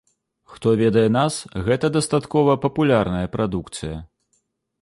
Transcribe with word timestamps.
Хто 0.53 0.71
ведае 0.79 1.03
нас, 1.17 1.33
гэта 1.69 1.91
дастаткова 1.97 2.57
папулярная 2.65 3.27
прадукцыя. 3.37 3.95